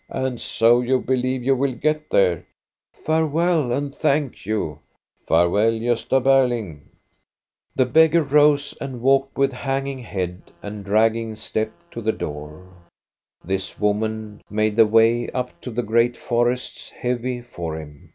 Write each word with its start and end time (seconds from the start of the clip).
"And 0.24 0.40
so 0.40 0.80
you 0.80 1.00
believe 1.00 1.42
you 1.42 1.56
will 1.56 1.74
get 1.74 2.10
there?"" 2.10 2.44
Farewell, 3.04 3.72
and 3.72 3.92
thank 3.92 4.46
you!"" 4.46 4.78
Farewell, 5.26 5.76
Grosta 5.80 6.20
Berling." 6.22 6.82
The 7.74 7.84
beggar 7.84 8.22
rose 8.22 8.74
and 8.80 9.00
walked 9.02 9.36
with 9.36 9.52
hanging 9.52 9.98
head 9.98 10.52
and 10.62 10.84
dragging 10.84 11.34
step 11.34 11.72
to 11.90 12.00
the 12.00 12.12
door. 12.12 12.68
This 13.42 13.76
woman 13.80 14.42
made 14.48 14.76
the 14.76 14.86
way 14.86 15.28
up 15.30 15.60
to 15.62 15.72
the 15.72 15.82
great 15.82 16.16
forests 16.16 16.90
heavy 16.90 17.40
for 17.42 17.76
him. 17.76 18.12